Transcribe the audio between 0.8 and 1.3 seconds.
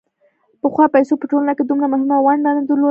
پیسو په